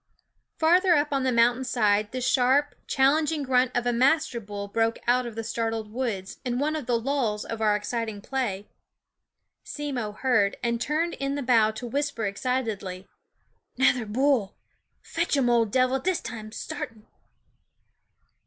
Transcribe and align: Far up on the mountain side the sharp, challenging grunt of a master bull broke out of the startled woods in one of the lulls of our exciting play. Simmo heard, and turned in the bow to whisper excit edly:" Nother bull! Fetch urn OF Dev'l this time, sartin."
Far 0.57 0.81
up 0.95 1.13
on 1.13 1.21
the 1.21 1.31
mountain 1.31 1.63
side 1.63 2.11
the 2.11 2.21
sharp, 2.21 2.73
challenging 2.87 3.43
grunt 3.43 3.69
of 3.77 3.85
a 3.85 3.93
master 3.93 4.39
bull 4.39 4.67
broke 4.67 4.97
out 5.05 5.27
of 5.27 5.35
the 5.35 5.43
startled 5.43 5.91
woods 5.93 6.39
in 6.43 6.57
one 6.57 6.75
of 6.75 6.87
the 6.87 6.99
lulls 6.99 7.45
of 7.45 7.61
our 7.61 7.75
exciting 7.75 8.19
play. 8.19 8.67
Simmo 9.63 10.13
heard, 10.13 10.57
and 10.63 10.81
turned 10.81 11.13
in 11.13 11.35
the 11.35 11.43
bow 11.43 11.69
to 11.69 11.85
whisper 11.85 12.23
excit 12.25 12.65
edly:" 12.65 13.05
Nother 13.77 14.07
bull! 14.07 14.55
Fetch 15.03 15.37
urn 15.37 15.47
OF 15.47 15.69
Dev'l 15.69 15.99
this 15.99 16.19
time, 16.19 16.51
sartin." 16.51 17.05